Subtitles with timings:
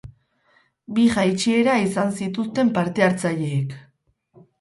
[0.95, 3.77] Bi jaitsiera izan zituzten parte hartzaileek.